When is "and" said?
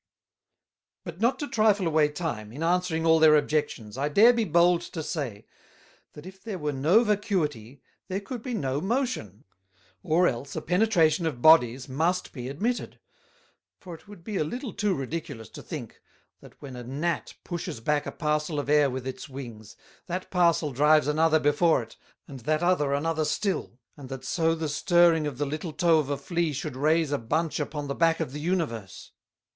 23.95-24.09